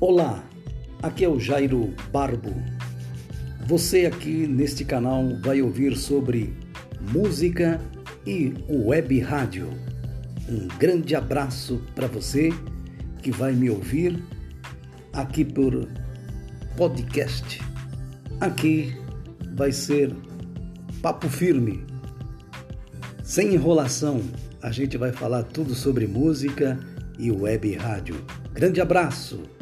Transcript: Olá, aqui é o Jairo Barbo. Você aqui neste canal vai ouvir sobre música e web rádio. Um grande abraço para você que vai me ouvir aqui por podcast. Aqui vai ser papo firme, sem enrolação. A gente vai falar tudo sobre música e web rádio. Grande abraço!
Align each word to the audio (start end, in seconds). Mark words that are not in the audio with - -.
Olá, 0.00 0.44
aqui 1.02 1.24
é 1.24 1.28
o 1.28 1.40
Jairo 1.40 1.92
Barbo. 2.12 2.54
Você 3.66 4.06
aqui 4.06 4.46
neste 4.46 4.84
canal 4.84 5.24
vai 5.42 5.60
ouvir 5.60 5.96
sobre 5.96 6.56
música 7.12 7.80
e 8.24 8.54
web 8.68 9.18
rádio. 9.18 9.68
Um 10.48 10.68
grande 10.78 11.16
abraço 11.16 11.82
para 11.96 12.06
você 12.06 12.50
que 13.24 13.32
vai 13.32 13.52
me 13.54 13.68
ouvir 13.68 14.22
aqui 15.12 15.44
por 15.44 15.88
podcast. 16.76 17.60
Aqui 18.40 18.96
vai 19.56 19.72
ser 19.72 20.14
papo 21.02 21.28
firme, 21.28 21.84
sem 23.24 23.52
enrolação. 23.52 24.22
A 24.62 24.70
gente 24.70 24.96
vai 24.96 25.10
falar 25.10 25.42
tudo 25.42 25.74
sobre 25.74 26.06
música 26.06 26.78
e 27.18 27.32
web 27.32 27.74
rádio. 27.74 28.24
Grande 28.52 28.80
abraço! 28.80 29.57